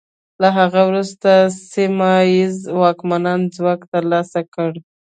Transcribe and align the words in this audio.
له 0.41 0.49
هغه 0.57 0.81
وروسته 0.89 1.31
سیمه 1.73 2.11
ییزو 2.33 2.71
واکمنانو 2.81 3.51
ځواک 3.55 3.81
ترلاسه 3.93 4.39
کړ. 4.53 4.71